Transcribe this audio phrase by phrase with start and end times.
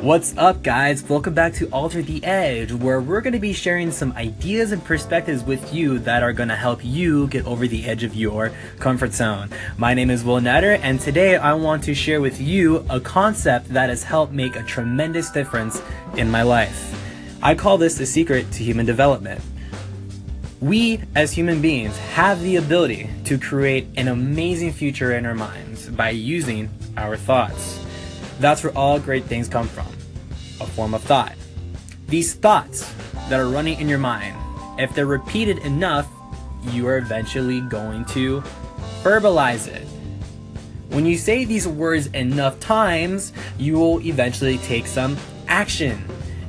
[0.00, 1.02] What's up, guys?
[1.02, 4.82] Welcome back to Alter the Edge, where we're going to be sharing some ideas and
[4.84, 8.52] perspectives with you that are going to help you get over the edge of your
[8.78, 9.50] comfort zone.
[9.76, 13.70] My name is Will Natter, and today I want to share with you a concept
[13.70, 15.82] that has helped make a tremendous difference
[16.16, 16.94] in my life.
[17.42, 19.40] I call this the secret to human development.
[20.60, 25.88] We, as human beings, have the ability to create an amazing future in our minds
[25.88, 27.84] by using our thoughts.
[28.38, 29.86] That's where all great things come from
[30.60, 31.34] a form of thought.
[32.08, 32.92] These thoughts
[33.28, 34.36] that are running in your mind,
[34.78, 36.08] if they're repeated enough,
[36.70, 38.42] you are eventually going to
[39.02, 39.86] verbalize it.
[40.90, 45.16] When you say these words enough times, you will eventually take some
[45.46, 46.02] action.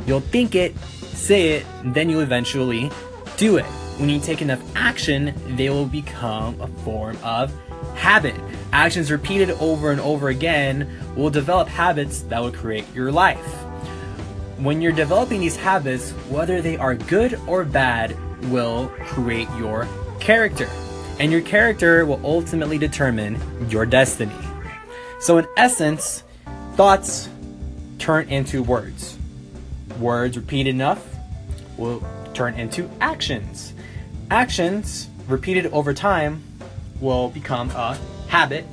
[0.08, 2.90] You'll think it, say it, then you'll eventually
[3.38, 3.66] do it.
[4.00, 7.54] When you take enough action, they will become a form of
[7.96, 8.34] habit.
[8.72, 13.46] Actions repeated over and over again will develop habits that will create your life.
[14.58, 18.16] When you're developing these habits, whether they are good or bad,
[18.50, 19.86] will create your
[20.22, 20.70] character.
[21.20, 23.38] And your character will ultimately determine
[23.70, 24.32] your destiny.
[25.20, 26.24] So, in essence,
[26.76, 27.28] thoughts
[27.98, 29.18] turn into words.
[30.00, 31.06] Words repeated enough
[31.78, 32.02] will
[32.34, 33.74] turn into actions.
[34.32, 36.44] Actions repeated over time
[37.02, 38.66] will become a habit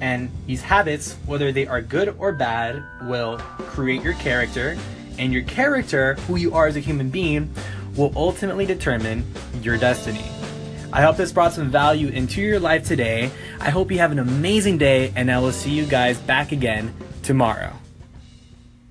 [0.00, 4.76] and these habits, whether they are good or bad, will create your character.
[5.18, 7.52] And your character, who you are as a human being,
[7.96, 9.24] will ultimately determine
[9.62, 10.24] your destiny.
[10.92, 13.30] I hope this brought some value into your life today.
[13.60, 16.94] I hope you have an amazing day, and I will see you guys back again
[17.22, 17.72] tomorrow.